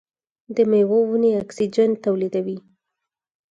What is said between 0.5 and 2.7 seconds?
د میوو ونې اکسیجن تولیدوي.